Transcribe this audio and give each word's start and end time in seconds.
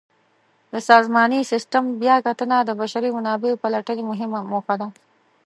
د 0.71 0.73
سازماني 0.89 1.39
سیسټم 1.51 1.83
بیاکتنه 2.01 2.57
د 2.63 2.69
بشري 2.81 3.09
منابعو 3.17 3.59
پلټنې 3.63 4.03
مهمه 4.11 4.39
موخه 4.51 4.75
ده. 4.81 4.87